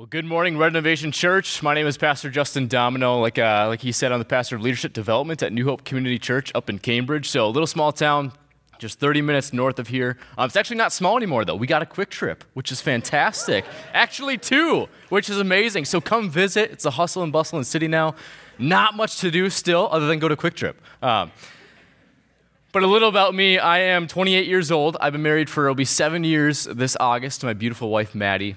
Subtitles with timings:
[0.00, 1.62] Well, good morning, Renovation Church.
[1.62, 3.20] My name is Pastor Justin Domino.
[3.20, 6.18] Like, uh, like he said, I'm the pastor of leadership development at New Hope Community
[6.18, 7.28] Church up in Cambridge.
[7.28, 8.32] So, a little small town,
[8.78, 10.16] just 30 minutes north of here.
[10.38, 11.54] Um, it's actually not small anymore, though.
[11.54, 13.66] We got a Kwik Trip, which is fantastic.
[13.92, 15.84] actually, two, which is amazing.
[15.84, 16.70] So, come visit.
[16.70, 18.14] It's a hustle and bustle in city now.
[18.58, 20.80] Not much to do still, other than go to Kwik Trip.
[21.02, 21.30] Um,
[22.72, 24.96] but a little about me I am 28 years old.
[24.98, 28.56] I've been married for, it'll be seven years this August to my beautiful wife, Maddie.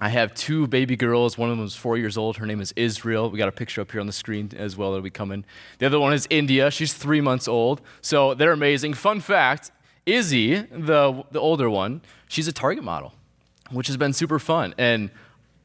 [0.00, 1.38] I have two baby girls.
[1.38, 2.36] One of them is four years old.
[2.38, 3.30] Her name is Israel.
[3.30, 5.44] We got a picture up here on the screen as well that'll be coming.
[5.78, 6.70] The other one is India.
[6.70, 7.80] She's three months old.
[8.00, 8.94] So they're amazing.
[8.94, 9.70] Fun fact
[10.06, 13.14] Izzy, the, the older one, she's a Target model,
[13.70, 14.74] which has been super fun.
[14.76, 15.10] And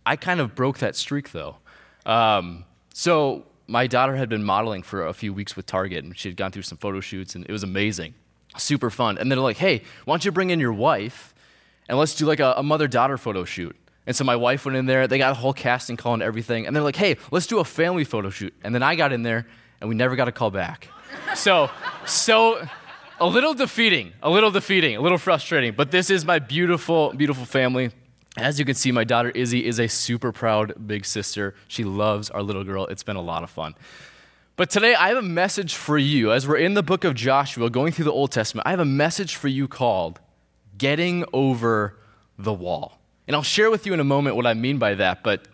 [0.05, 1.57] I kind of broke that streak though.
[2.05, 6.29] Um, so my daughter had been modeling for a few weeks with Target, and she
[6.29, 8.13] had gone through some photo shoots, and it was amazing.
[8.57, 9.17] Super fun.
[9.17, 11.35] And they're like, hey, why don't you bring in your wife
[11.87, 13.75] and let's do like a, a mother daughter photo shoot?
[14.05, 16.65] And so my wife went in there, they got a whole casting call and everything.
[16.65, 18.53] And they're like, hey, let's do a family photo shoot.
[18.63, 19.45] And then I got in there
[19.81, 20.87] and we never got a call back.
[21.35, 21.69] so,
[22.05, 22.67] so
[23.19, 25.73] a little defeating, a little defeating, a little frustrating.
[25.73, 27.91] But this is my beautiful, beautiful family.
[28.37, 31.55] As you can see, my daughter Izzy is a super proud big sister.
[31.67, 32.85] She loves our little girl.
[32.87, 33.75] It's been a lot of fun.
[34.55, 36.31] But today I have a message for you.
[36.31, 38.85] As we're in the book of Joshua, going through the Old Testament, I have a
[38.85, 40.19] message for you called
[40.77, 41.97] Getting Over
[42.37, 42.98] the Wall.
[43.29, 45.21] And I'll share with you in a moment what I mean by that.
[45.21, 45.47] But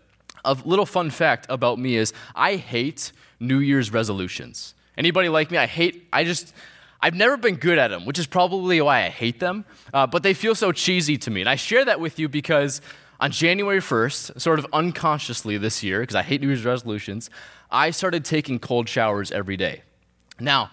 [0.46, 4.76] a little fun fact about me is I hate New Year's resolutions.
[4.98, 5.58] Anybody like me?
[5.58, 6.54] I hate, I just,
[7.02, 9.66] I've never been good at them, which is probably why I hate them.
[9.94, 11.42] Uh, but they feel so cheesy to me.
[11.42, 12.80] And I share that with you because
[13.20, 17.30] on January 1st, sort of unconsciously this year, because I hate New Year's resolutions,
[17.70, 19.82] I started taking cold showers every day.
[20.40, 20.72] Now,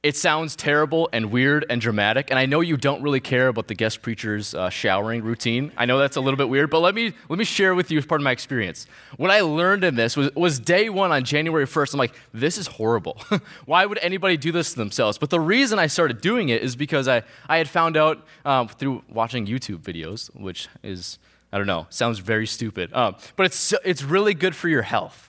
[0.00, 3.66] it sounds terrible and weird and dramatic, and I know you don't really care about
[3.66, 5.72] the guest preacher's uh, showering routine.
[5.76, 7.98] I know that's a little bit weird, but let me, let me share with you
[7.98, 8.86] as part of my experience.
[9.16, 11.94] What I learned in this was, was day one on January 1st.
[11.94, 13.20] I'm like, this is horrible.
[13.66, 15.18] Why would anybody do this to themselves?
[15.18, 18.68] But the reason I started doing it is because I, I had found out um,
[18.68, 21.18] through watching YouTube videos, which is,
[21.52, 25.28] I don't know, sounds very stupid, um, but it's, it's really good for your health.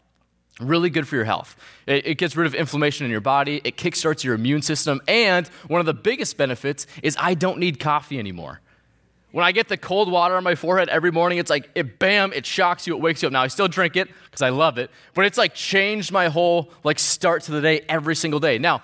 [0.60, 1.56] Really good for your health.
[1.88, 5.48] It, it, gets rid of inflammation in your body, it kickstarts your immune system, and
[5.68, 8.60] one of the biggest benefits is I don't need coffee anymore.
[9.32, 12.34] When I get the cold water on my forehead every morning, it's like, it bam,
[12.34, 13.32] it shocks you, it wakes you up.
[13.32, 16.72] Now, I still drink it because I love it, but it's like changed my whole
[16.84, 18.58] like start to the day every single day.
[18.58, 18.82] Now,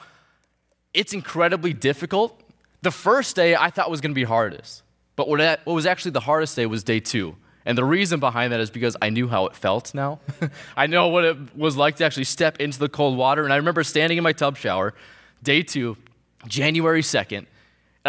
[0.94, 2.40] it's incredibly difficult.
[2.84, 4.84] The first day I thought was going to be hardest,
[5.16, 7.35] but what, what was actually the hardest day was day two.
[7.66, 10.20] And the reason behind that is because I knew how it felt now.
[10.78, 13.44] I know what it was like to actually step into the cold water.
[13.44, 14.94] And I remember standing in my tub shower,
[15.42, 15.98] day two,
[16.48, 17.48] January 2nd, and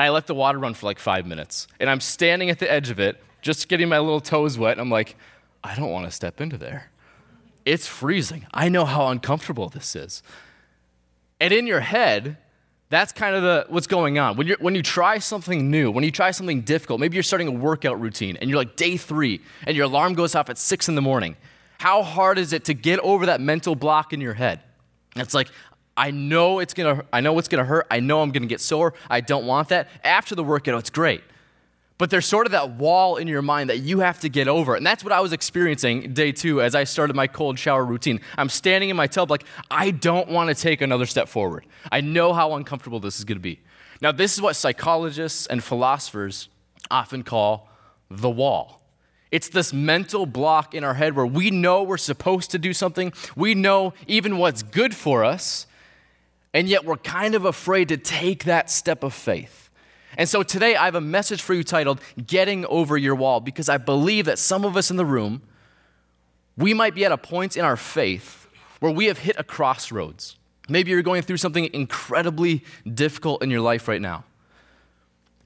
[0.04, 1.68] I let the water run for like five minutes.
[1.80, 4.72] And I'm standing at the edge of it, just getting my little toes wet.
[4.72, 5.16] And I'm like,
[5.64, 6.90] I don't want to step into there.
[7.64, 8.46] It's freezing.
[8.52, 10.22] I know how uncomfortable this is.
[11.40, 12.36] And in your head,
[12.88, 14.36] that's kind of the, what's going on.
[14.36, 17.48] When, you when you try something new, when you try something difficult, maybe you're starting
[17.48, 20.88] a workout routine and you're like day three and your alarm goes off at six
[20.88, 21.36] in the morning.
[21.78, 24.60] How hard is it to get over that mental block in your head?
[25.16, 25.48] It's like,
[25.96, 27.86] I know it's gonna, I know it's gonna hurt.
[27.90, 28.94] I know I'm gonna get sore.
[29.10, 29.88] I don't want that.
[30.04, 31.22] After the workout, it's great.
[31.98, 34.74] But there's sort of that wall in your mind that you have to get over.
[34.74, 38.20] And that's what I was experiencing day two as I started my cold shower routine.
[38.36, 41.64] I'm standing in my tub like, I don't want to take another step forward.
[41.90, 43.60] I know how uncomfortable this is going to be.
[44.02, 46.50] Now, this is what psychologists and philosophers
[46.90, 47.70] often call
[48.10, 48.82] the wall.
[49.30, 53.12] It's this mental block in our head where we know we're supposed to do something,
[53.34, 55.66] we know even what's good for us,
[56.52, 59.65] and yet we're kind of afraid to take that step of faith.
[60.16, 63.68] And so today I have a message for you titled Getting Over Your Wall because
[63.68, 65.42] I believe that some of us in the room,
[66.56, 68.48] we might be at a point in our faith
[68.80, 70.36] where we have hit a crossroads.
[70.68, 74.24] Maybe you're going through something incredibly difficult in your life right now.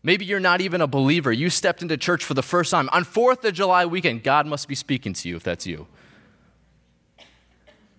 [0.03, 1.31] Maybe you're not even a believer.
[1.31, 2.89] You stepped into church for the first time.
[2.93, 5.87] On 4th of July weekend, God must be speaking to you if that's you.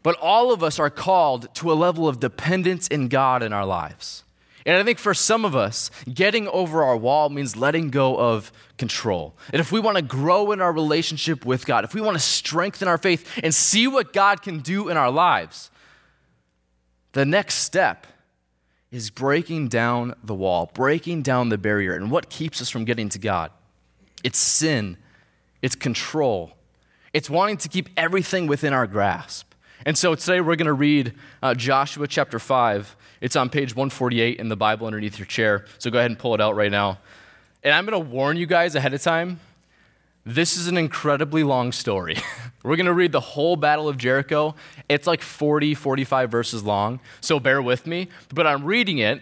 [0.03, 3.65] But all of us are called to a level of dependence in God in our
[3.65, 4.23] lives.
[4.65, 8.51] And I think for some of us, getting over our wall means letting go of
[8.77, 9.35] control.
[9.51, 12.23] And if we want to grow in our relationship with God, if we want to
[12.23, 15.71] strengthen our faith and see what God can do in our lives,
[17.13, 18.07] the next step
[18.91, 21.95] is breaking down the wall, breaking down the barrier.
[21.95, 23.51] And what keeps us from getting to God?
[24.23, 24.97] It's sin,
[25.61, 26.51] it's control,
[27.13, 29.53] it's wanting to keep everything within our grasp.
[29.85, 32.95] And so today we're going to read uh, Joshua chapter 5.
[33.21, 35.65] It's on page 148 in the Bible underneath your chair.
[35.77, 36.97] So go ahead and pull it out right now.
[37.63, 39.39] And I'm going to warn you guys ahead of time
[40.25, 42.17] This is an incredibly long story.
[42.63, 44.55] We're going to read the whole Battle of Jericho.
[44.89, 48.07] It's like 40, 45 verses long, so bear with me.
[48.33, 49.21] But I'm reading it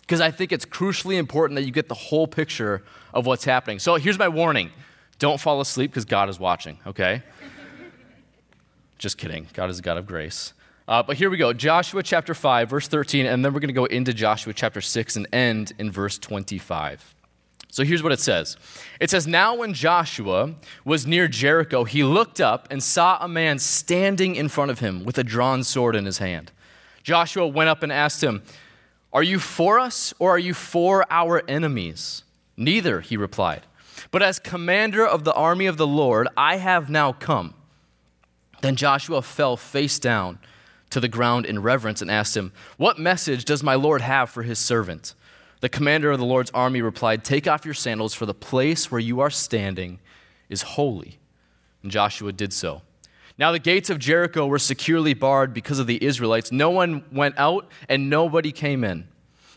[0.00, 2.84] because I think it's crucially important that you get the whole picture
[3.14, 3.78] of what's happening.
[3.78, 4.70] So here's my warning
[5.18, 7.22] don't fall asleep because God is watching, okay?
[8.98, 9.46] Just kidding.
[9.52, 10.52] God is a God of grace.
[10.88, 13.74] Uh, but here we go Joshua chapter 5, verse 13, and then we're going to
[13.74, 17.14] go into Joshua chapter 6 and end in verse 25.
[17.70, 18.56] So here's what it says
[19.00, 23.58] It says, Now when Joshua was near Jericho, he looked up and saw a man
[23.58, 26.50] standing in front of him with a drawn sword in his hand.
[27.02, 28.42] Joshua went up and asked him,
[29.12, 32.24] Are you for us or are you for our enemies?
[32.56, 33.62] Neither, he replied.
[34.10, 37.54] But as commander of the army of the Lord, I have now come.
[38.60, 40.38] Then Joshua fell face down
[40.92, 44.42] to the ground in reverence and asked him, What message does my Lord have for
[44.42, 45.14] his servant?
[45.60, 49.00] The commander of the Lord's army replied, Take off your sandals, for the place where
[49.00, 50.00] you are standing
[50.48, 51.18] is holy.
[51.82, 52.82] And Joshua did so.
[53.38, 56.52] Now the gates of Jericho were securely barred because of the Israelites.
[56.52, 59.08] No one went out, and nobody came in.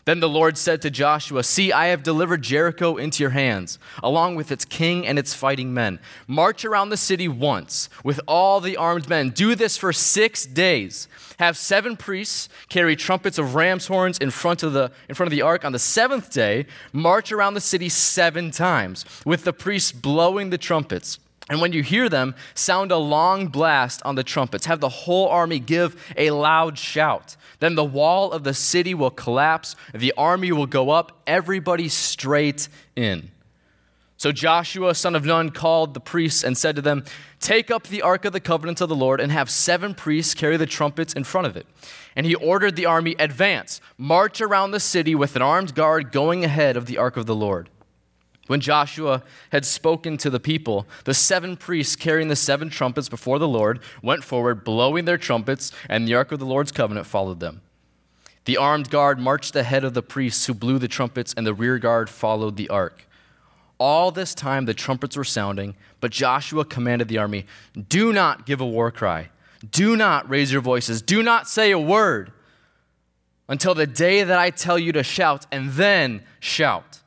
[0.06, 4.36] Then the Lord said to Joshua, See, I have delivered Jericho into your hands, along
[4.36, 5.98] with its king and its fighting men.
[6.28, 9.30] March around the city once with all the armed men.
[9.30, 11.08] Do this for six days.
[11.40, 15.36] Have seven priests carry trumpets of ram's horns in front of the, in front of
[15.36, 15.64] the ark.
[15.64, 20.58] On the seventh day, march around the city seven times, with the priests blowing the
[20.58, 21.18] trumpets.
[21.48, 24.66] And when you hear them, sound a long blast on the trumpets.
[24.66, 27.36] Have the whole army give a loud shout.
[27.60, 32.68] Then the wall of the city will collapse, the army will go up, everybody straight
[32.96, 33.30] in.
[34.18, 37.04] So Joshua, son of Nun, called the priests and said to them,
[37.38, 40.56] Take up the ark of the covenant of the Lord and have seven priests carry
[40.56, 41.66] the trumpets in front of it.
[42.16, 46.44] And he ordered the army, Advance, march around the city with an armed guard going
[46.44, 47.68] ahead of the ark of the Lord.
[48.46, 53.38] When Joshua had spoken to the people, the seven priests carrying the seven trumpets before
[53.38, 57.40] the Lord went forward, blowing their trumpets, and the ark of the Lord's covenant followed
[57.40, 57.60] them.
[58.44, 61.78] The armed guard marched ahead of the priests who blew the trumpets, and the rear
[61.78, 63.08] guard followed the ark.
[63.78, 67.46] All this time the trumpets were sounding, but Joshua commanded the army
[67.88, 69.30] Do not give a war cry,
[69.68, 72.32] do not raise your voices, do not say a word
[73.48, 77.00] until the day that I tell you to shout, and then shout.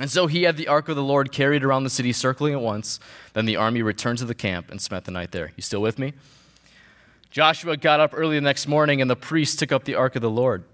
[0.00, 2.60] And so he had the ark of the Lord carried around the city, circling it
[2.60, 2.98] once.
[3.34, 5.52] Then the army returned to the camp and spent the night there.
[5.56, 6.14] You still with me?
[7.30, 10.22] Joshua got up early the next morning, and the priests took up the ark of
[10.22, 10.64] the Lord.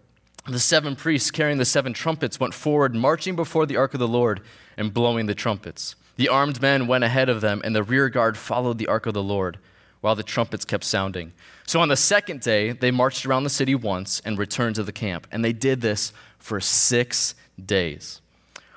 [0.47, 4.07] The seven priests carrying the seven trumpets went forward, marching before the ark of the
[4.07, 4.43] Lord
[4.77, 5.97] and blowing the trumpets.
[6.15, 9.15] The armed men went ahead of them, and the rear guard followed the ark of
[9.15, 9.59] the Lord
[10.03, 11.33] while the trumpets kept sounding.
[11.67, 14.93] So on the second day, they marched around the city once and returned to the
[14.93, 15.27] camp.
[15.33, 18.21] And they did this for six days.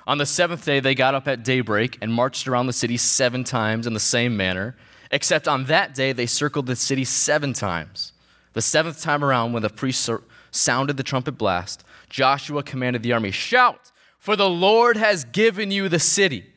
[0.09, 3.43] On the seventh day, they got up at daybreak and marched around the city seven
[3.43, 4.75] times in the same manner,
[5.11, 8.11] except on that day, they circled the city seven times.
[8.53, 10.09] The seventh time around, when the priest
[10.49, 15.87] sounded the trumpet blast, Joshua commanded the army, Shout, for the Lord has given you
[15.87, 16.51] the city.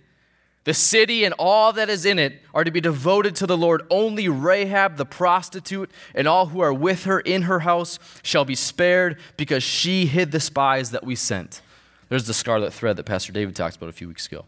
[0.65, 3.83] The city and all that is in it are to be devoted to the Lord.
[3.91, 8.55] Only Rahab the prostitute and all who are with her in her house shall be
[8.55, 11.61] spared because she hid the spies that we sent.
[12.13, 14.45] There's the scarlet thread that Pastor David talked about a few weeks ago.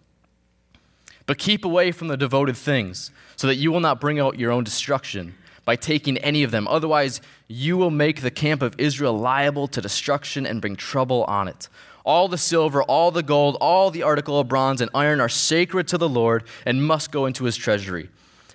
[1.25, 4.53] But keep away from the devoted things, so that you will not bring out your
[4.53, 5.35] own destruction
[5.65, 6.69] by taking any of them.
[6.69, 11.49] Otherwise, you will make the camp of Israel liable to destruction and bring trouble on
[11.49, 11.71] it.
[12.05, 15.89] All the silver, all the gold, all the article of bronze and iron are sacred
[15.89, 18.11] to the Lord and must go into his treasury.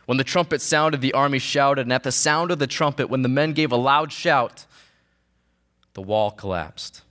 [0.05, 3.23] When the trumpet sounded, the army shouted, and at the sound of the trumpet, when
[3.23, 4.67] the men gave a loud shout,
[5.95, 7.01] the wall collapsed.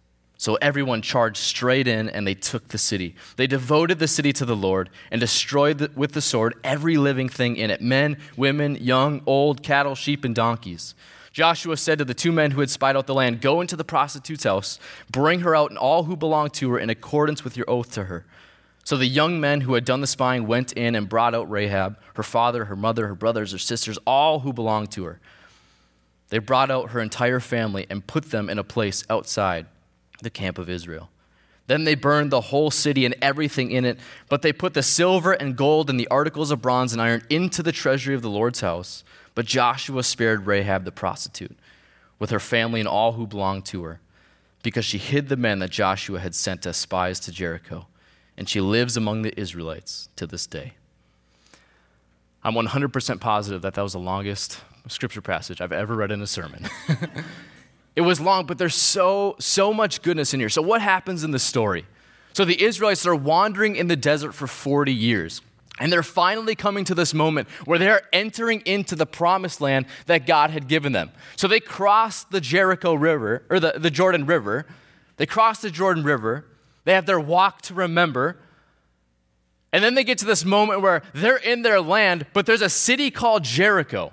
[0.41, 3.17] So everyone charged straight in and they took the city.
[3.35, 7.29] They devoted the city to the Lord and destroyed the, with the sword every living
[7.29, 10.95] thing in it men, women, young, old, cattle, sheep, and donkeys.
[11.33, 13.83] Joshua said to the two men who had spied out the land, Go into the
[13.83, 14.79] prostitute's house,
[15.11, 18.05] bring her out and all who belong to her in accordance with your oath to
[18.05, 18.25] her.
[18.85, 21.99] So the young men who had done the spying went in and brought out Rahab,
[22.15, 25.19] her father, her mother, her brothers, her sisters, all who belonged to her.
[26.29, 29.67] They brought out her entire family and put them in a place outside
[30.23, 31.11] the camp of Israel.
[31.69, 33.99] Then they burned the whole city and everything in it,
[34.29, 37.63] but they put the silver and gold and the articles of bronze and iron into
[37.63, 39.05] the treasury of the Lord's house.
[39.35, 41.57] But Joshua spared Rahab the prostitute
[42.19, 44.01] with her family and all who belonged to her,
[44.63, 47.87] because she hid the men that Joshua had sent as spies to Jericho,
[48.37, 50.73] and she lives among the Israelites to this day.
[52.43, 56.27] I'm 100% positive that that was the longest scripture passage I've ever read in a
[56.27, 56.67] sermon.
[57.99, 60.49] It was long, but there's so, so much goodness in here.
[60.49, 61.85] So, what happens in the story?
[62.33, 65.41] So, the Israelites are wandering in the desert for 40 years.
[65.81, 70.29] And they're finally coming to this moment where they're entering into the promised land that
[70.29, 71.11] God had given them.
[71.35, 74.67] So they cross the Jericho River, or the, the Jordan River.
[75.17, 76.47] They cross the Jordan River.
[76.85, 78.39] They have their walk to remember.
[79.73, 82.71] And then they get to this moment where they're in their land, but there's a
[82.71, 84.13] city called Jericho.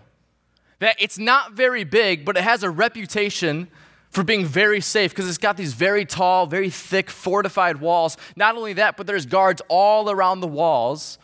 [0.79, 3.69] That it's not very big, but it has a reputation
[4.09, 8.17] for being very safe because it's got these very tall, very thick, fortified walls.
[8.35, 11.17] Not only that, but there's guards all around the walls.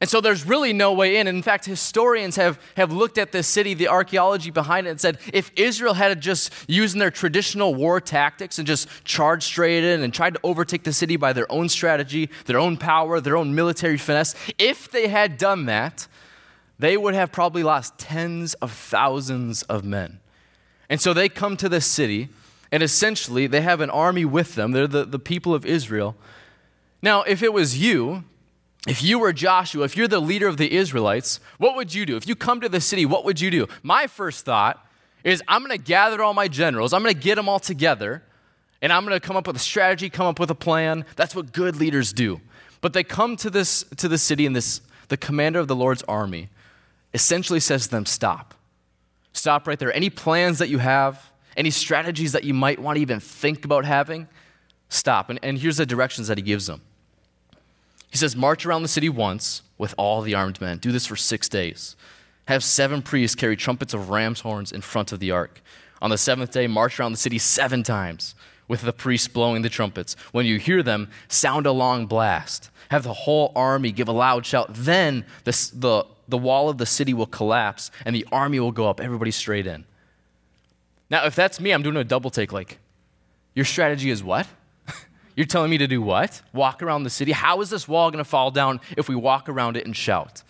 [0.00, 1.26] And so there's really no way in.
[1.28, 5.00] And in fact, historians have, have looked at this city, the archaeology behind it, and
[5.00, 10.02] said if Israel had just used their traditional war tactics and just charged straight in
[10.02, 13.54] and tried to overtake the city by their own strategy, their own power, their own
[13.54, 16.06] military finesse, if they had done that,
[16.78, 20.20] they would have probably lost tens of thousands of men.
[20.88, 22.28] And so they come to this city,
[22.72, 24.72] and essentially they have an army with them.
[24.72, 26.16] They're the, the people of Israel.
[27.00, 28.24] Now, if it was you,
[28.86, 32.16] if you were Joshua, if you're the leader of the Israelites, what would you do?
[32.16, 33.66] If you come to the city, what would you do?
[33.82, 34.84] My first thought
[35.22, 38.22] is I'm going to gather all my generals, I'm going to get them all together,
[38.82, 41.06] and I'm going to come up with a strategy, come up with a plan.
[41.16, 42.42] That's what good leaders do.
[42.82, 46.02] But they come to this to the city, and this the commander of the Lord's
[46.02, 46.50] army
[47.14, 48.54] essentially says to them, Stop.
[49.32, 49.92] Stop right there.
[49.92, 53.84] Any plans that you have, any strategies that you might want to even think about
[53.84, 54.28] having,
[54.88, 55.30] stop.
[55.30, 56.82] And, and here's the directions that he gives them.
[58.10, 60.78] He says, March around the city once with all the armed men.
[60.78, 61.96] Do this for six days.
[62.46, 65.60] Have seven priests carry trumpets of ram's horns in front of the ark.
[66.00, 68.34] On the seventh day, march around the city seven times
[68.68, 70.14] with the priests blowing the trumpets.
[70.32, 72.70] When you hear them, sound a long blast.
[72.90, 74.68] Have the whole army give a loud shout.
[74.70, 78.88] Then the, the, the wall of the city will collapse and the army will go
[78.88, 79.84] up, everybody straight in.
[81.10, 82.78] Now, if that's me, I'm doing a double take like,
[83.54, 84.46] your strategy is what?
[85.36, 86.42] You're telling me to do what?
[86.52, 87.32] Walk around the city?
[87.32, 90.42] How is this wall going to fall down if we walk around it and shout?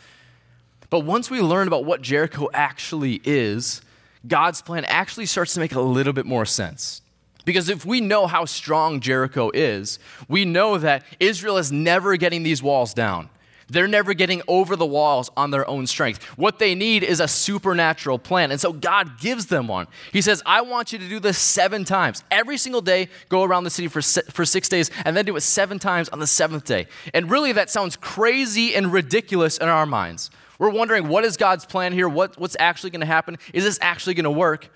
[0.91, 3.83] But once we learn about what Jericho actually is,
[4.27, 7.03] God's plan actually starts to make a little bit more sense.
[7.45, 12.43] Because if we know how strong Jericho is, we know that Israel is never getting
[12.43, 13.29] these walls down.
[13.69, 16.23] They're never getting over the walls on their own strength.
[16.37, 18.51] What they need is a supernatural plan.
[18.51, 19.87] And so God gives them one.
[20.13, 22.23] He says, I want you to do this seven times.
[22.31, 25.41] Every single day, go around the city for, for six days, and then do it
[25.41, 26.87] seven times on the seventh day.
[27.13, 30.31] And really, that sounds crazy and ridiculous in our minds.
[30.59, 32.09] We're wondering, what is God's plan here?
[32.09, 33.39] What, what's actually going to happen?
[33.53, 34.69] Is this actually going to work?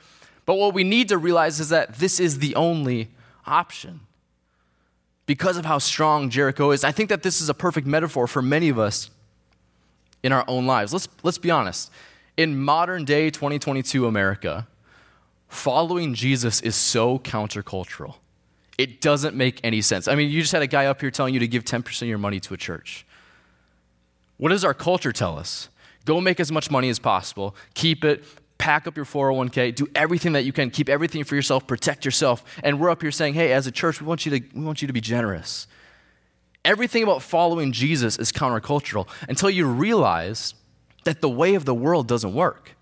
[0.45, 3.11] But what we need to realize is that this is the only
[3.47, 4.01] option
[5.29, 6.83] because of how strong Jericho is.
[6.83, 9.11] I think that this is a perfect metaphor for many of us
[10.23, 10.91] in our own lives.
[10.91, 11.93] Let's, let's be honest.
[12.39, 14.67] In modern day 2022 America,
[15.47, 18.15] following Jesus is so countercultural.
[18.79, 20.09] It doesn't make any sense.
[20.09, 22.09] I mean, you just had a guy up here telling you to give 10% of
[22.09, 23.05] your money to a church.
[24.39, 25.69] What does our culture tell us?
[26.07, 28.25] Go make as much money as possible, keep it,
[28.69, 32.45] pack up your 401k, do everything that you can, keep everything for yourself, protect yourself.
[32.63, 34.83] And we're up here saying, hey, as a church, we want you to, we want
[34.83, 35.67] you to be generous.
[36.67, 40.53] Everything about following Jesus is countercultural until you realize
[41.05, 42.77] that the way of the world doesn't work.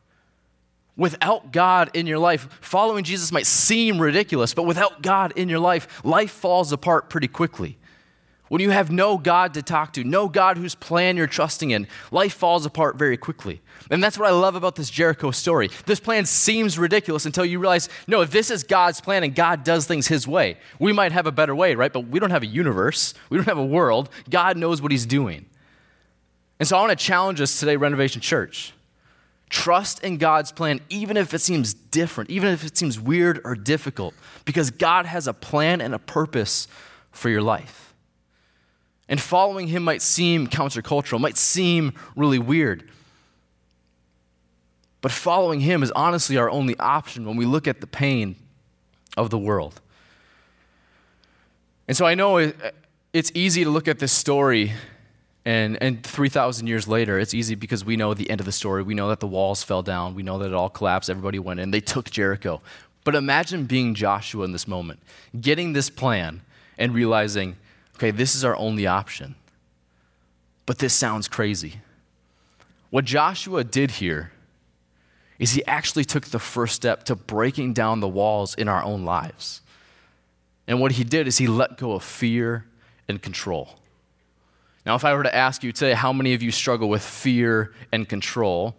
[0.96, 5.60] Without God in your life, following Jesus might seem ridiculous, but without God in your
[5.60, 7.78] life, life falls apart pretty quickly.
[8.48, 11.88] When you have no God to talk to, no God whose plan you're trusting in,
[12.12, 13.60] life falls apart very quickly.
[13.90, 15.68] And that's what I love about this Jericho story.
[15.84, 19.64] This plan seems ridiculous until you realize no, if this is God's plan and God
[19.64, 20.58] does things His way.
[20.78, 21.92] We might have a better way, right?
[21.92, 24.10] But we don't have a universe, we don't have a world.
[24.30, 25.46] God knows what He's doing.
[26.60, 28.72] And so I want to challenge us today, Renovation Church.
[29.50, 33.54] Trust in God's plan, even if it seems different, even if it seems weird or
[33.54, 36.66] difficult, because God has a plan and a purpose
[37.12, 37.85] for your life.
[39.08, 42.90] And following him might seem countercultural, might seem really weird.
[45.00, 48.34] But following him is honestly our only option when we look at the pain
[49.16, 49.80] of the world.
[51.86, 52.52] And so I know
[53.12, 54.72] it's easy to look at this story,
[55.44, 58.82] and, and 3,000 years later, it's easy because we know the end of the story.
[58.82, 61.60] We know that the walls fell down, we know that it all collapsed, everybody went
[61.60, 62.60] in, they took Jericho.
[63.04, 64.98] But imagine being Joshua in this moment,
[65.40, 66.42] getting this plan,
[66.76, 67.56] and realizing
[67.96, 69.34] okay, this is our only option.
[70.66, 71.80] But this sounds crazy.
[72.90, 74.32] What Joshua did here
[75.38, 79.04] is he actually took the first step to breaking down the walls in our own
[79.04, 79.60] lives.
[80.66, 82.66] And what he did is he let go of fear
[83.08, 83.78] and control.
[84.84, 87.72] Now, if I were to ask you today, how many of you struggle with fear
[87.92, 88.76] and control?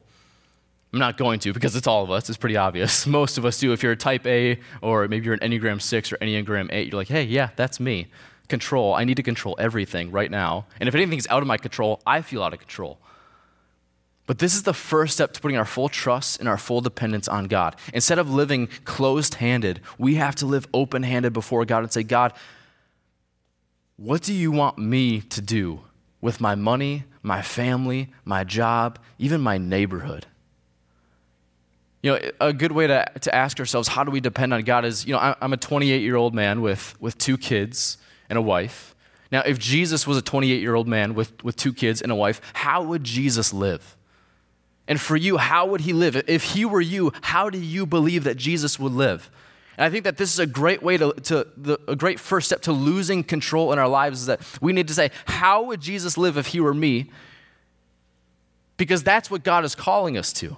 [0.93, 2.29] I'm not going to because it's all of us.
[2.29, 3.05] It's pretty obvious.
[3.07, 3.73] Most of us do.
[3.73, 6.99] If you're a type A or maybe you're an Enneagram 6 or Enneagram 8, you're
[6.99, 8.07] like, hey, yeah, that's me.
[8.47, 10.65] Control, I need to control everything right now.
[10.79, 12.99] And if anything's out of my control, I feel out of control.
[14.27, 17.29] But this is the first step to putting our full trust and our full dependence
[17.29, 17.77] on God.
[17.93, 22.03] Instead of living closed handed, we have to live open handed before God and say,
[22.03, 22.33] God,
[23.95, 25.79] what do you want me to do
[26.19, 30.27] with my money, my family, my job, even my neighborhood?
[32.03, 34.83] You know, a good way to, to ask ourselves, how do we depend on God
[34.83, 37.97] is, you know, I'm a 28 year old man with, with two kids
[38.29, 38.95] and a wife.
[39.31, 42.15] Now, if Jesus was a 28 year old man with, with two kids and a
[42.15, 43.95] wife, how would Jesus live?
[44.87, 46.15] And for you, how would he live?
[46.27, 49.29] If he were you, how do you believe that Jesus would live?
[49.77, 52.47] And I think that this is a great way to, to the, a great first
[52.47, 55.81] step to losing control in our lives is that we need to say, how would
[55.81, 57.11] Jesus live if he were me?
[58.77, 60.57] Because that's what God is calling us to.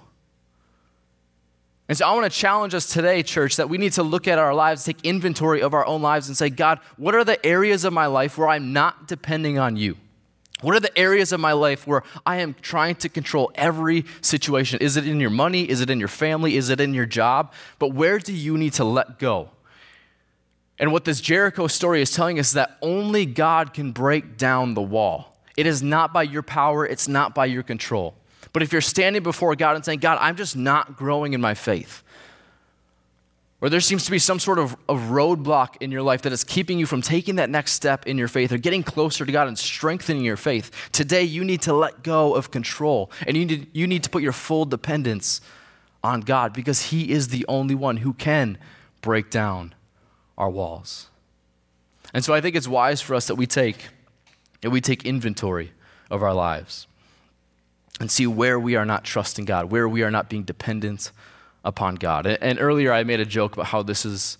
[1.90, 4.38] And so I want to challenge us today, church, that we need to look at
[4.38, 7.84] our lives, take inventory of our own lives, and say, God, what are the areas
[7.84, 9.96] of my life where I'm not depending on you?
[10.60, 14.78] What are the areas of my life where I am trying to control every situation?
[14.80, 15.68] Is it in your money?
[15.68, 16.56] Is it in your family?
[16.56, 17.52] Is it in your job?
[17.80, 19.50] But where do you need to let go?
[20.78, 24.74] And what this Jericho story is telling us is that only God can break down
[24.74, 25.36] the wall.
[25.56, 28.14] It is not by your power, it's not by your control.
[28.52, 31.54] But if you're standing before God and saying, God, I'm just not growing in my
[31.54, 32.02] faith,
[33.60, 36.44] or there seems to be some sort of, of roadblock in your life that is
[36.44, 39.48] keeping you from taking that next step in your faith or getting closer to God
[39.48, 43.66] and strengthening your faith, today you need to let go of control and you need,
[43.74, 45.42] you need to put your full dependence
[46.02, 48.56] on God because He is the only one who can
[49.02, 49.74] break down
[50.38, 51.08] our walls.
[52.14, 53.88] And so I think it's wise for us that we take,
[54.62, 55.72] that we take inventory
[56.10, 56.86] of our lives
[58.00, 61.12] and see where we are not trusting God, where we are not being dependent
[61.62, 62.26] upon God.
[62.26, 64.38] And earlier I made a joke about how this is,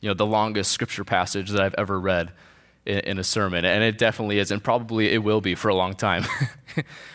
[0.00, 2.32] you know, the longest scripture passage that I've ever read
[2.86, 5.74] in, in a sermon, and it definitely is, and probably it will be for a
[5.74, 6.24] long time.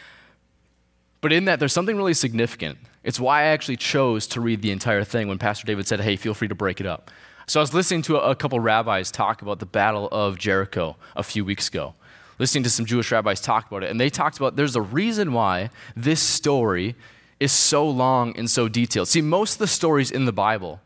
[1.22, 2.78] but in that, there's something really significant.
[3.04, 6.16] It's why I actually chose to read the entire thing when Pastor David said, "Hey,
[6.16, 7.10] feel free to break it up."
[7.48, 10.98] So I was listening to a, a couple rabbis talk about the Battle of Jericho
[11.16, 11.96] a few weeks ago
[12.40, 15.34] listening to some Jewish rabbis talk about it, and they talked about there's a reason
[15.34, 16.96] why this story
[17.40, 19.08] is so long and so detailed.
[19.08, 20.82] See, most of the stories in the Bible,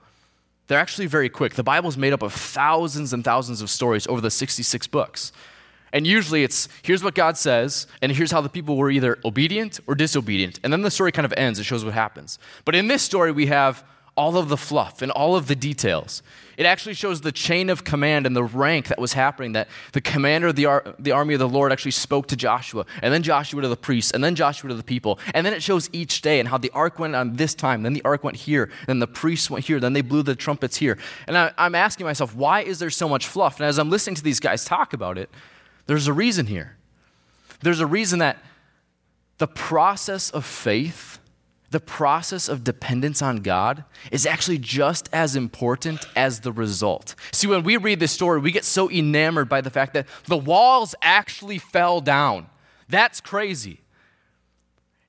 [0.68, 1.56] they're actually very quick.
[1.56, 5.32] The Bible is made up of thousands and thousands of stories over the 66 books.
[5.92, 9.80] And usually it's here's what God says, and here's how the people were either obedient
[9.86, 10.60] or disobedient.
[10.64, 12.40] And then the story kind of ends, it shows what happens.
[12.66, 13.84] But in this story, we have
[14.16, 16.22] all of the fluff and all of the details.
[16.56, 20.02] It actually shows the chain of command and the rank that was happening that the
[20.02, 23.24] commander of the, ar- the army of the Lord actually spoke to Joshua, and then
[23.24, 25.18] Joshua to the priests, and then Joshua to the people.
[25.34, 27.94] And then it shows each day and how the ark went on this time, then
[27.94, 31.00] the ark went here, then the priests went here, then they blew the trumpets here.
[31.26, 33.60] And I, I'm asking myself, why is there so much fluff?
[33.60, 35.32] And as I'm listening to these guys talk about it,
[35.88, 36.78] there's a reason here.
[37.62, 38.38] There's a reason that
[39.40, 41.20] the process of faith
[41.74, 47.16] the process of dependence on God is actually just as important as the result.
[47.32, 50.38] See, when we read this story, we get so enamored by the fact that the
[50.38, 52.46] walls actually fell down.
[52.88, 53.82] That's crazy.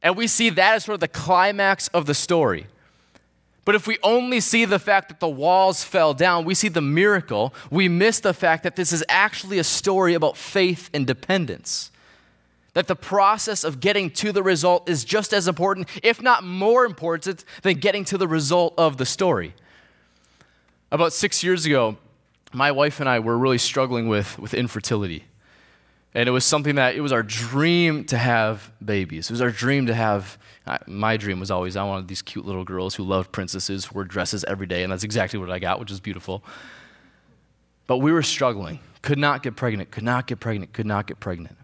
[0.03, 2.67] And we see that as sort of the climax of the story.
[3.67, 6.81] But if we only see the fact that the walls fell down, we see the
[6.81, 11.91] miracle, we miss the fact that this is actually a story about faith and dependence
[12.75, 16.85] that the process of getting to the result is just as important, if not more
[16.85, 19.55] important, than getting to the result of the story.
[20.93, 21.97] About six years ago,
[22.53, 25.25] my wife and I were really struggling with, with infertility.
[26.15, 29.31] And it was something that it was our dream to have babies.
[29.31, 30.39] It was our dream to have,
[30.87, 34.05] my dream was always I wanted these cute little girls who loved princesses, who wore
[34.05, 36.45] dresses every day, and that's exactly what I got, which is beautiful.
[37.87, 41.19] But we were struggling, could not get pregnant, could not get pregnant, could not get
[41.19, 41.57] pregnant.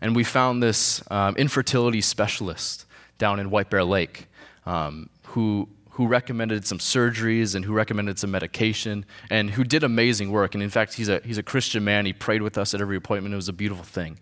[0.00, 2.86] And we found this um, infertility specialist
[3.18, 4.26] down in White Bear Lake
[4.66, 10.30] um, who, who recommended some surgeries and who recommended some medication and who did amazing
[10.30, 10.54] work.
[10.54, 12.04] And in fact, he's a, he's a Christian man.
[12.04, 13.32] He prayed with us at every appointment.
[13.32, 14.18] It was a beautiful thing.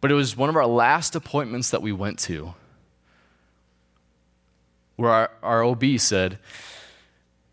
[0.00, 2.54] But it was one of our last appointments that we went to
[4.96, 6.38] where our, our OB said,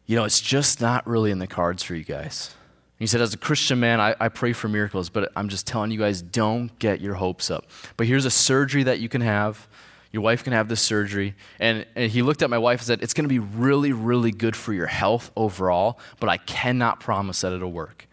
[0.06, 2.54] You know, it's just not really in the cards for you guys.
[3.00, 5.92] He said, As a Christian man, I, I, pray for miracles, but I'm just telling
[5.92, 7.66] you guys, don't get your hopes up.
[7.96, 9.68] But here's a surgery that you can have.
[10.12, 11.36] Your wife can have this surgery.
[11.60, 14.32] And, and he looked at my wife and said, It's going to be really, really
[14.32, 18.08] good for your health overall, but I cannot promise that it'll work.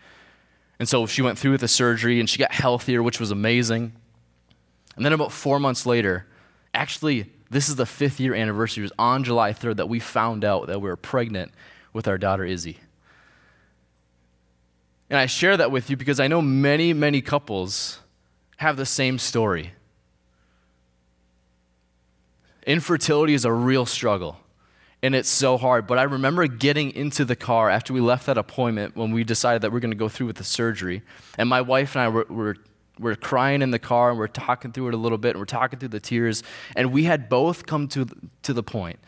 [0.79, 3.93] And so she went through with the surgery and she got healthier, which was amazing.
[4.97, 6.27] And then about four months later,
[6.75, 8.83] actually, this is the fifth year anniversary.
[8.83, 11.53] It was on July 3rd that we found out that we were pregnant
[11.93, 12.79] with our daughter Izzy.
[15.11, 18.01] And I share that with you because I know many, many couples
[18.57, 19.73] have the same story.
[22.67, 24.39] Infertility is a real struggle,
[25.03, 25.87] and it's so hard.
[25.87, 29.61] But I remember getting into the car after we left that appointment when we decided
[29.63, 31.03] that we are going to go through with the surgery.
[31.37, 32.57] And my wife and I were, were,
[32.99, 35.45] were crying in the car, and we're talking through it a little bit, and we're
[35.45, 36.43] talking through the tears.
[36.75, 38.07] And we had both come to,
[38.45, 38.99] to the point,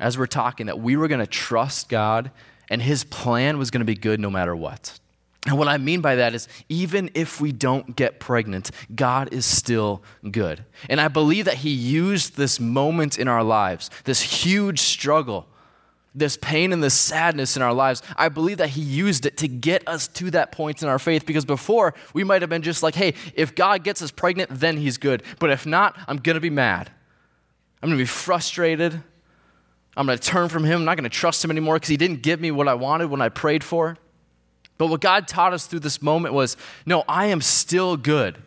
[0.00, 2.32] as we're talking, that we were going to trust God,
[2.68, 4.98] and His plan was going to be good no matter what.
[5.46, 9.44] And what I mean by that is, even if we don't get pregnant, God is
[9.44, 10.64] still good.
[10.88, 15.46] And I believe that He used this moment in our lives, this huge struggle,
[16.14, 18.00] this pain and this sadness in our lives.
[18.16, 21.26] I believe that He used it to get us to that point in our faith
[21.26, 24.78] because before we might have been just like, hey, if God gets us pregnant, then
[24.78, 25.22] He's good.
[25.38, 26.90] But if not, I'm going to be mad.
[27.82, 29.02] I'm going to be frustrated.
[29.94, 30.80] I'm going to turn from Him.
[30.80, 33.10] I'm not going to trust Him anymore because He didn't give me what I wanted
[33.10, 33.98] when I prayed for.
[34.76, 38.38] But what God taught us through this moment was no, I am still good,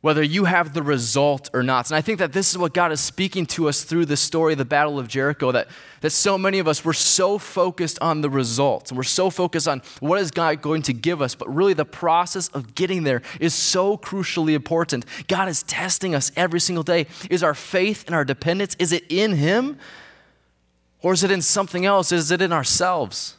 [0.00, 1.90] whether you have the result or not.
[1.90, 4.52] And I think that this is what God is speaking to us through the story
[4.52, 5.68] of the Battle of Jericho, that,
[6.02, 9.66] that so many of us, we're so focused on the results, and we're so focused
[9.66, 13.22] on what is God going to give us, but really the process of getting there
[13.40, 15.04] is so crucially important.
[15.26, 17.06] God is testing us every single day.
[17.28, 19.78] Is our faith and our dependence, is it in Him?
[21.02, 22.12] Or is it in something else?
[22.12, 23.36] Is it in ourselves?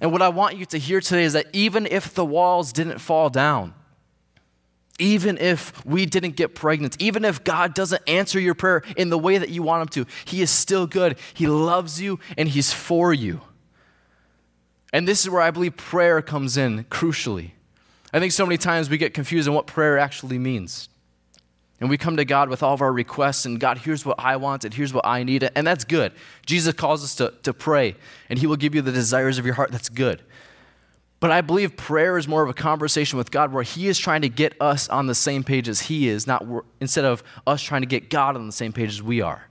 [0.00, 2.98] And what I want you to hear today is that even if the walls didn't
[2.98, 3.74] fall down,
[4.98, 9.18] even if we didn't get pregnant, even if God doesn't answer your prayer in the
[9.18, 11.18] way that you want Him to, He is still good.
[11.34, 13.40] He loves you and He's for you.
[14.92, 17.52] And this is where I believe prayer comes in crucially.
[18.12, 20.88] I think so many times we get confused on what prayer actually means.
[21.78, 24.36] And we come to God with all of our requests, and God, here's what I
[24.36, 26.12] want, and here's what I need, and that's good.
[26.46, 27.96] Jesus calls us to, to pray,
[28.30, 29.72] and He will give you the desires of your heart.
[29.72, 30.22] That's good.
[31.20, 34.22] But I believe prayer is more of a conversation with God where He is trying
[34.22, 36.46] to get us on the same page as He is, not
[36.80, 39.48] instead of us trying to get God on the same page as we are.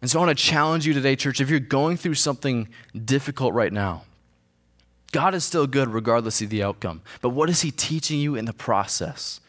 [0.00, 2.68] And so I want to challenge you today, church, if you're going through something
[3.04, 4.04] difficult right now,
[5.12, 7.02] God is still good regardless of the outcome.
[7.20, 9.40] But what is He teaching you in the process?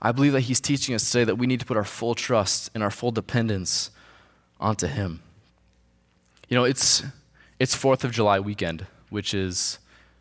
[0.00, 2.70] I believe that he's teaching us today that we need to put our full trust
[2.74, 3.90] and our full dependence
[4.60, 5.22] onto him.
[6.48, 7.02] You know, it's
[7.58, 9.78] it's Fourth of July weekend, which is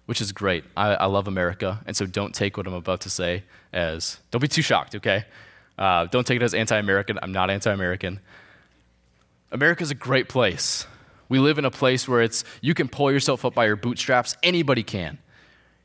[0.07, 0.63] which is great.
[0.75, 4.41] I, I, love America, and so don't take what I'm about to say as don't
[4.41, 5.25] be too shocked, okay?
[5.77, 7.19] Uh, don't take it as anti-American.
[7.21, 8.21] I'm not anti-American.
[9.51, 10.87] America's a great place.
[11.29, 14.35] We live in a place where it's you can pull yourself up by your bootstraps.
[14.41, 15.17] Anybody can.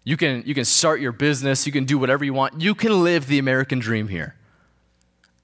[0.04, 2.60] You can, you can start your business, you can do whatever you want.
[2.60, 4.34] You can live the American dream here.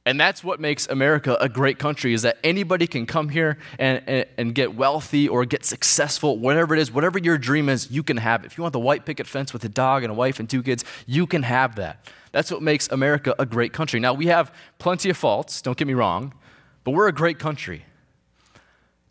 [0.05, 4.03] And that's what makes America a great country is that anybody can come here and,
[4.07, 8.03] and, and, get wealthy or get successful, whatever it is, whatever your dream is, you
[8.03, 8.47] can have it.
[8.47, 10.63] If you want the white picket fence with a dog and a wife and two
[10.63, 12.09] kids, you can have that.
[12.33, 14.01] That's what makes America a great country.
[14.01, 16.33] Now, we have plenty of faults, don't get me wrong,
[16.85, 17.85] but we're a great country.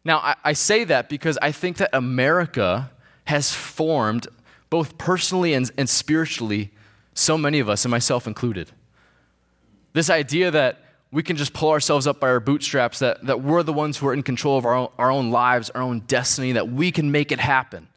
[0.04, 2.90] Now, I, I say that because I think that America
[3.26, 4.28] has formed
[4.70, 6.72] both personally and, and spiritually,
[7.14, 8.72] so many of us, and myself included.
[9.94, 13.64] This idea that we can just pull ourselves up by our bootstraps, that, that we're
[13.64, 16.52] the ones who are in control of our own, our own lives, our own destiny,
[16.52, 17.88] that we can make it happen.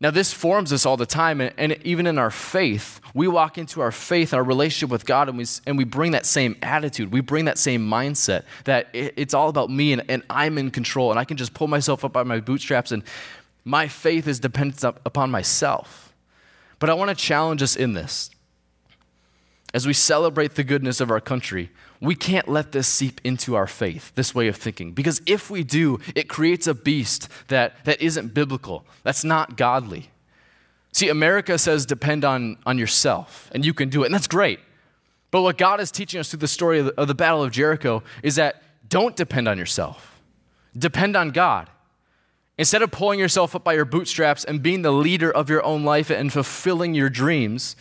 [0.00, 3.56] Now, this forms us all the time, and, and, even in our faith, we walk
[3.56, 7.12] into our faith, our relationship with God, and we, and we bring that same attitude.
[7.12, 10.72] We bring that same mindset that it, it's all about me and, and I'm in
[10.72, 13.04] control, and I can just pull myself up by my bootstraps and
[13.64, 16.12] my faith is dependent upon myself.
[16.78, 18.30] But I want to challenge us in this.
[19.72, 21.70] As we celebrate the goodness of our country,
[22.00, 24.92] we can't let this seep into our faith, this way of thinking.
[24.92, 30.10] Because if we do, it creates a beast that, that isn't biblical, that's not godly.
[30.92, 34.58] See, America says depend on, on yourself, and you can do it, and that's great.
[35.30, 37.52] But what God is teaching us through the story of the, of the Battle of
[37.52, 40.20] Jericho is that don't depend on yourself,
[40.76, 41.70] depend on God.
[42.62, 45.82] Instead of pulling yourself up by your bootstraps and being the leader of your own
[45.82, 47.74] life and fulfilling your dreams,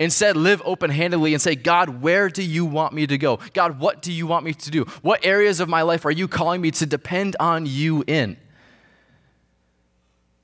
[0.00, 3.40] instead live open handedly and say, God, where do you want me to go?
[3.52, 4.84] God, what do you want me to do?
[5.02, 8.38] What areas of my life are you calling me to depend on you in?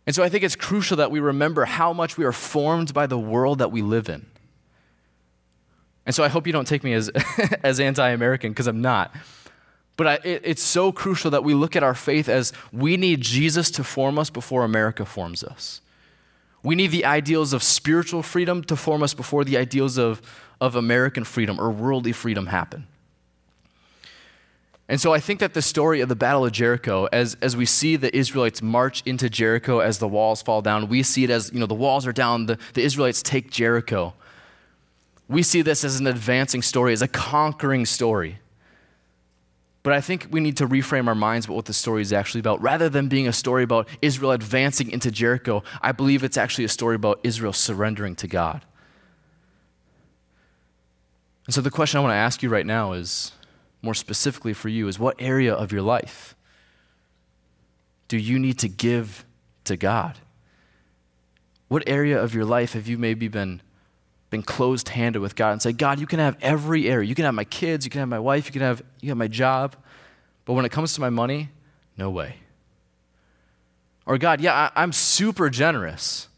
[0.06, 3.06] And so I think it's crucial that we remember how much we are formed by
[3.06, 4.26] the world that we live in.
[6.04, 7.08] And so I hope you don't take me as,
[7.62, 9.14] as anti American, because I'm not.
[9.98, 13.20] But I, it, it's so crucial that we look at our faith as we need
[13.20, 15.82] Jesus to form us before America forms us.
[16.62, 20.22] We need the ideals of spiritual freedom to form us before the ideals of,
[20.60, 22.86] of American freedom or worldly freedom happen.
[24.88, 27.66] And so I think that the story of the Battle of Jericho, as, as we
[27.66, 31.50] see the Israelites march into Jericho as the walls fall down, we see it as,
[31.52, 34.14] you know, the walls are down, the, the Israelites take Jericho.
[35.28, 38.38] We see this as an advancing story, as a conquering story.
[39.88, 42.40] But I think we need to reframe our minds about what the story is actually
[42.40, 42.60] about.
[42.60, 46.68] Rather than being a story about Israel advancing into Jericho, I believe it's actually a
[46.68, 48.66] story about Israel surrendering to God.
[51.46, 53.32] And so the question I want to ask you right now is
[53.80, 56.36] more specifically for you is what area of your life
[58.08, 59.24] do you need to give
[59.64, 60.18] to God?
[61.68, 63.62] What area of your life have you maybe been,
[64.30, 67.08] been closed handed with God and say, God, you can have every area.
[67.08, 69.08] You can have my kids, you can have my wife, you can have, you can
[69.10, 69.74] have my job.
[70.44, 71.50] But when it comes to my money,
[71.96, 72.36] no way.
[74.06, 76.28] Or, God, yeah, I, I'm super generous.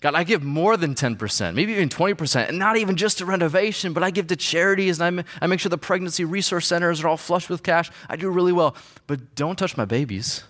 [0.00, 3.92] God, I give more than 10%, maybe even 20%, and not even just to renovation,
[3.92, 7.18] but I give to charities and I make sure the pregnancy resource centers are all
[7.18, 7.90] flush with cash.
[8.08, 8.74] I do really well.
[9.06, 10.44] But don't touch my babies.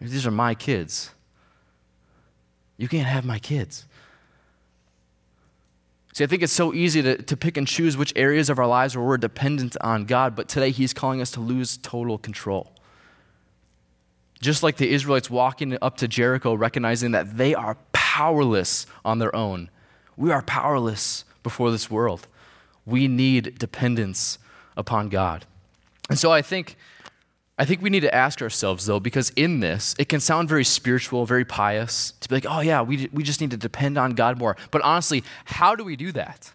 [0.00, 1.10] These are my kids.
[2.78, 3.86] You can't have my kids.
[6.12, 8.66] See, I think it's so easy to, to pick and choose which areas of our
[8.66, 12.72] lives where we're dependent on God, but today He's calling us to lose total control.
[14.40, 19.34] Just like the Israelites walking up to Jericho, recognizing that they are powerless on their
[19.34, 19.70] own.
[20.16, 22.28] We are powerless before this world.
[22.84, 24.38] We need dependence
[24.76, 25.46] upon God.
[26.10, 26.76] And so I think,
[27.62, 30.64] I think we need to ask ourselves, though, because in this, it can sound very
[30.64, 34.14] spiritual, very pious, to be like, oh, yeah, we, we just need to depend on
[34.14, 34.56] God more.
[34.72, 36.52] But honestly, how do we do that?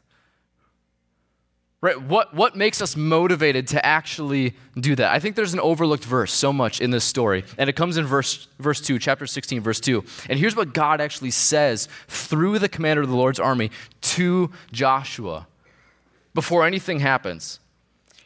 [1.80, 2.02] Right?
[2.02, 5.14] What, what makes us motivated to actually do that?
[5.14, 8.06] I think there's an overlooked verse so much in this story, and it comes in
[8.06, 10.04] verse, verse 2, chapter 16, verse 2.
[10.30, 15.48] And here's what God actually says through the commander of the Lord's army to Joshua
[16.34, 17.62] before anything happens.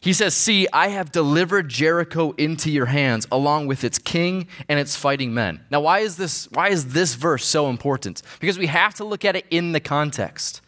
[0.01, 4.79] He says, See, I have delivered Jericho into your hands, along with its king and
[4.79, 5.63] its fighting men.
[5.69, 8.23] Now, why is this, why is this verse so important?
[8.39, 10.61] Because we have to look at it in the context.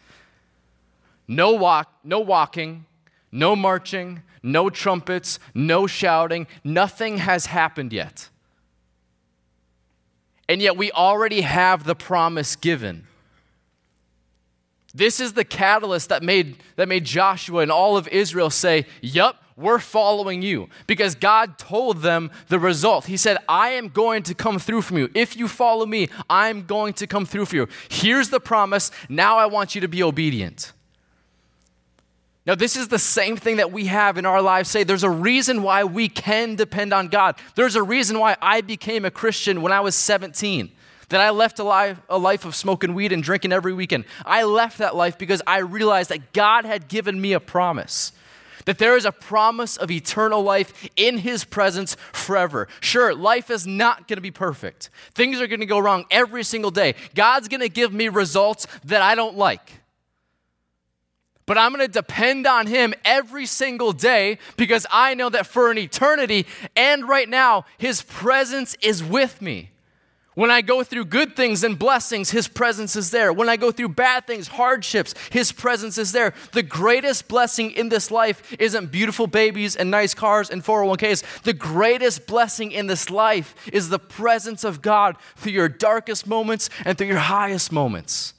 [1.26, 2.86] No walk, no walking,
[3.32, 6.46] no marching, no trumpets, no shouting.
[6.62, 8.28] Nothing has happened yet.
[10.48, 13.08] And yet we already have the promise given.
[14.94, 19.42] This is the catalyst that made, that made Joshua and all of Israel say, Yup,
[19.56, 20.68] we're following you.
[20.86, 23.06] Because God told them the result.
[23.06, 25.10] He said, I am going to come through for you.
[25.14, 27.68] If you follow me, I'm going to come through for you.
[27.88, 28.90] Here's the promise.
[29.08, 30.72] Now I want you to be obedient.
[32.46, 34.68] Now, this is the same thing that we have in our lives.
[34.68, 37.36] Say, there's a reason why we can depend on God.
[37.54, 40.70] There's a reason why I became a Christian when I was 17,
[41.08, 44.04] that I left a life, a life of smoking weed and drinking every weekend.
[44.24, 48.12] I left that life because I realized that God had given me a promise.
[48.66, 52.68] That there is a promise of eternal life in His presence forever.
[52.80, 54.88] Sure, life is not going to be perfect.
[55.12, 56.94] Things are going to go wrong every single day.
[57.14, 59.84] God's going to give me results that I don't like
[61.46, 65.70] but I'm going to depend on Him every single day because I know that for
[65.70, 69.70] an eternity and right now, His presence is with me.
[70.34, 73.32] When I go through good things and blessings, His presence is there.
[73.32, 76.34] When I go through bad things, hardships, His presence is there.
[76.52, 81.42] The greatest blessing in this life isn't beautiful babies and nice cars and 401ks.
[81.42, 86.68] The greatest blessing in this life is the presence of God through your darkest moments
[86.84, 88.34] and through your highest moments.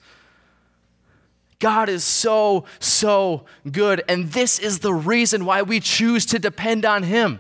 [1.60, 4.03] God is so, so good.
[4.10, 7.39] And this is the reason why we choose to depend on Him.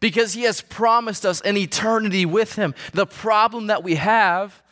[0.00, 2.74] Because He has promised us an eternity with Him.
[2.92, 4.62] The problem that we have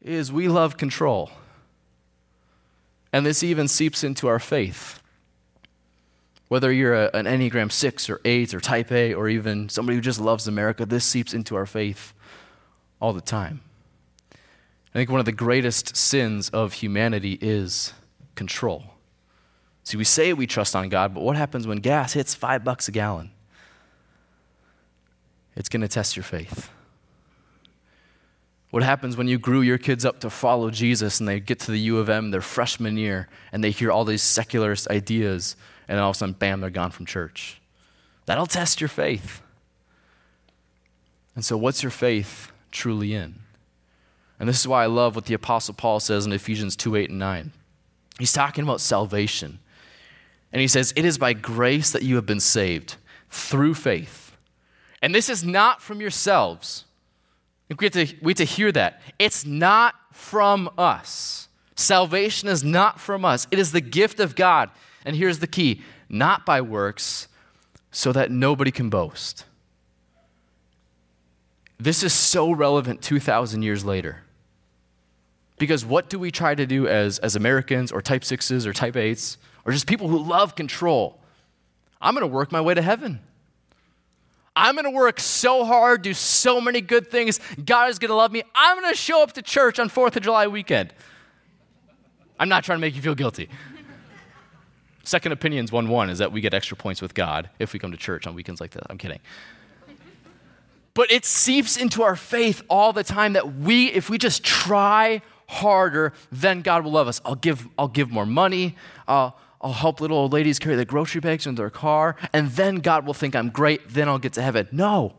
[0.00, 1.30] is we love control.
[3.12, 5.02] And this even seeps into our faith.
[6.48, 10.02] Whether you're a, an Enneagram 6 or 8 or type A or even somebody who
[10.02, 12.12] just loves America, this seeps into our faith
[13.00, 13.60] all the time.
[14.32, 17.92] I think one of the greatest sins of humanity is
[18.34, 18.84] control.
[19.90, 22.86] See, we say we trust on God, but what happens when gas hits five bucks
[22.86, 23.32] a gallon?
[25.56, 26.70] It's going to test your faith.
[28.70, 31.72] What happens when you grew your kids up to follow Jesus and they get to
[31.72, 35.56] the U of M their freshman year and they hear all these secularist ideas
[35.88, 37.60] and all of a sudden, bam, they're gone from church?
[38.26, 39.42] That'll test your faith.
[41.34, 43.40] And so, what's your faith truly in?
[44.38, 47.10] And this is why I love what the Apostle Paul says in Ephesians 2 8
[47.10, 47.50] and 9.
[48.20, 49.58] He's talking about salvation.
[50.52, 52.96] And he says, It is by grace that you have been saved
[53.30, 54.36] through faith.
[55.02, 56.84] And this is not from yourselves.
[57.68, 59.00] We have, to, we have to hear that.
[59.18, 61.48] It's not from us.
[61.76, 64.70] Salvation is not from us, it is the gift of God.
[65.04, 67.28] And here's the key not by works,
[67.92, 69.44] so that nobody can boast.
[71.78, 74.24] This is so relevant 2,000 years later.
[75.58, 78.94] Because what do we try to do as, as Americans or type 6s or type
[78.94, 79.36] 8s
[79.70, 81.20] or just people who love control?
[82.00, 83.20] I'm going to work my way to heaven.
[84.56, 87.38] I'm going to work so hard, do so many good things.
[87.64, 88.42] God is going to love me.
[88.52, 90.92] I'm going to show up to church on 4th of July weekend.
[92.36, 93.48] I'm not trying to make you feel guilty.
[95.04, 97.92] Second Opinions 1 1 is that we get extra points with God if we come
[97.92, 98.82] to church on weekends like that.
[98.90, 99.20] I'm kidding.
[100.94, 105.22] But it seeps into our faith all the time that we, if we just try
[105.48, 107.20] harder, then God will love us.
[107.24, 108.76] I'll give, I'll give more money.
[109.06, 112.76] I'll, I'll help little old ladies carry the grocery bags in their car, and then
[112.76, 114.68] God will think I'm great, then I'll get to heaven.
[114.72, 115.14] No.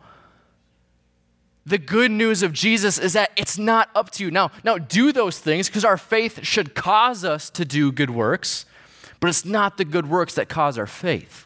[1.65, 4.31] The good news of Jesus is that it's not up to you.
[4.31, 8.65] Now, now do those things because our faith should cause us to do good works,
[9.19, 11.45] but it's not the good works that cause our faith.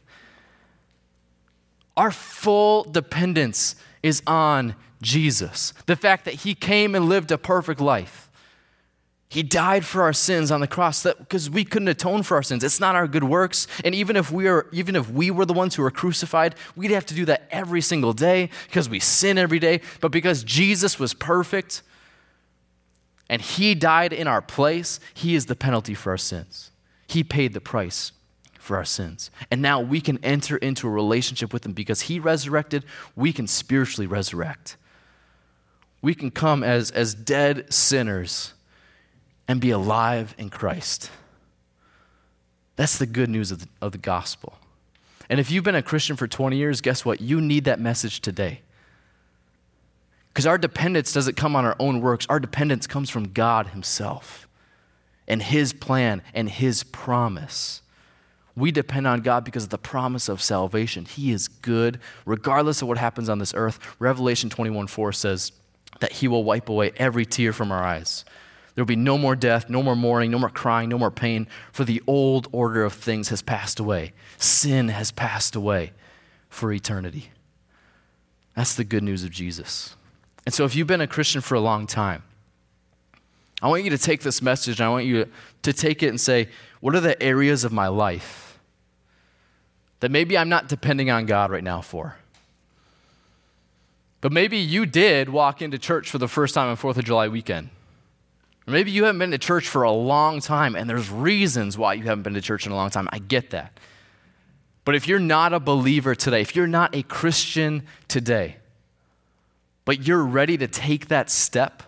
[1.98, 5.74] Our full dependence is on Jesus.
[5.86, 8.25] The fact that he came and lived a perfect life
[9.28, 12.64] he died for our sins on the cross because we couldn't atone for our sins.
[12.64, 13.68] It's not our good works.
[13.84, 16.92] And even if we are even if we were the ones who were crucified, we'd
[16.92, 19.82] have to do that every single day because we sin every day.
[20.00, 21.82] But because Jesus was perfect
[23.28, 26.72] and he died in our place, he is the penalty for our sins.
[27.08, 28.12] He paid the price
[28.60, 29.32] for our sins.
[29.50, 32.86] And now we can enter into a relationship with him because he resurrected,
[33.16, 34.78] we can spiritually resurrect.
[36.02, 38.54] We can come as, as dead sinners
[39.48, 41.12] and be alive in Christ.
[42.76, 44.58] That's the good news of the, of the gospel.
[45.30, 47.22] And if you've been a Christian for 20 years, guess what?
[47.22, 48.62] You need that message today.
[50.30, 54.48] Because our dependence doesn't come on our own works, our dependence comes from God Himself
[55.28, 57.82] and His plan and His promise.
[58.56, 61.06] We depend on God because of the promise of salvation.
[61.06, 63.80] He is good regardless of what happens on this earth.
[64.00, 65.52] Revelation 21 4 says
[66.00, 68.26] that He will wipe away every tear from our eyes.
[68.76, 71.48] There will be no more death, no more mourning, no more crying, no more pain,
[71.72, 74.14] for the old order of things has passed away.
[74.38, 75.94] Sin has passed away
[76.50, 77.30] for eternity.
[78.54, 79.96] That's the good news of Jesus.
[80.46, 82.24] And so, if you've been a Christian for a long time,
[83.62, 85.28] I want you to take this message and I want you
[85.64, 86.50] to take it and say,
[86.82, 88.60] what are the areas of my life
[90.02, 92.18] that maybe I'm not depending on God right now for?
[94.20, 97.28] But maybe you did walk into church for the first time on 4th of July
[97.28, 97.70] weekend.
[98.68, 102.04] Maybe you haven't been to church for a long time, and there's reasons why you
[102.04, 103.08] haven't been to church in a long time.
[103.12, 103.80] I get that.
[104.86, 108.58] But if you're not a believer today, if you're not a Christian today,
[109.84, 111.84] but you're ready to take that step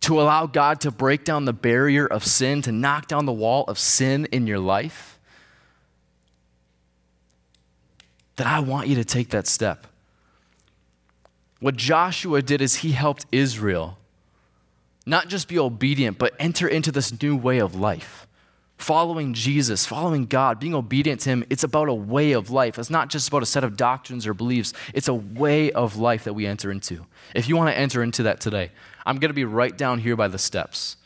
[0.00, 3.64] to allow God to break down the barrier of sin, to knock down the wall
[3.66, 5.18] of sin in your life,
[8.36, 9.86] then I want you to take that step.
[11.60, 13.98] What Joshua did is he helped Israel
[15.06, 18.26] not just be obedient, but enter into this new way of life.
[18.78, 22.78] Following Jesus, following God, being obedient to Him, it's about a way of life.
[22.78, 26.24] It's not just about a set of doctrines or beliefs, it's a way of life
[26.24, 27.06] that we enter into.
[27.34, 28.72] If you want to enter into that today,
[29.06, 30.96] I'm going to be right down here by the steps,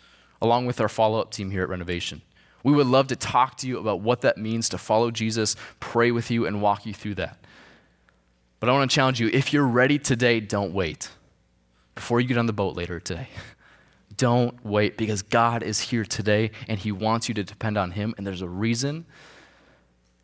[0.41, 2.23] along with our follow up team here at Renovation.
[2.65, 6.11] We would love to talk to you about what that means to follow Jesus, pray
[6.11, 7.39] with you, and walk you through that.
[8.61, 11.11] But I want to challenge you if you're ready today, don't wait
[11.95, 13.29] before you get on the boat later today.
[14.19, 18.15] Don't wait because God is here today and He wants you to depend on Him.
[18.19, 19.07] And there's a reason,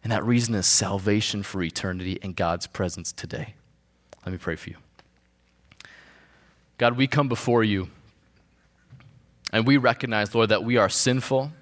[0.03, 3.55] and that reason is salvation for eternity and God's presence today.
[4.27, 4.77] Let me pray for you.
[6.77, 7.89] God, we come before you
[9.53, 11.53] and we recognize, Lord, that we are sinful.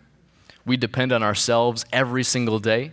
[0.65, 2.93] We depend on ourselves every single day.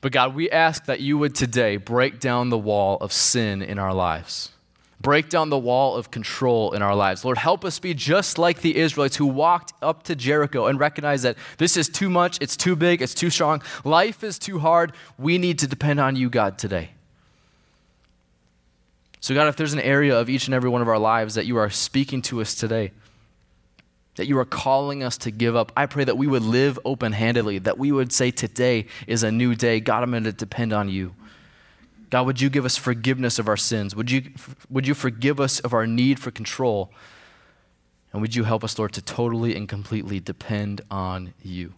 [0.00, 3.80] But God, we ask that you would today break down the wall of sin in
[3.80, 4.53] our lives
[5.04, 7.26] break down the wall of control in our lives.
[7.26, 11.24] Lord, help us be just like the Israelites who walked up to Jericho and recognized
[11.24, 14.92] that this is too much, it's too big, it's too strong, life is too hard.
[15.18, 16.90] We need to depend on you, God, today.
[19.20, 21.44] So, God, if there's an area of each and every one of our lives that
[21.44, 22.92] you are speaking to us today,
[24.16, 27.12] that you are calling us to give up, I pray that we would live open
[27.12, 29.80] handedly, that we would say, Today is a new day.
[29.80, 31.14] God, I'm going to depend on you.
[32.14, 33.96] God, would you give us forgiveness of our sins?
[33.96, 34.30] Would you,
[34.70, 36.92] would you forgive us of our need for control?
[38.12, 41.74] And would you help us, Lord, to totally and completely depend on you?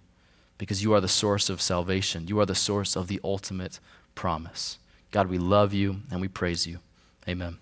[0.59, 2.29] Because you are the source of salvation.
[2.29, 3.81] You are the source of the ultimate
[4.15, 4.77] promise.
[5.11, 6.81] God, we love you and we praise you.
[7.27, 7.57] Amen.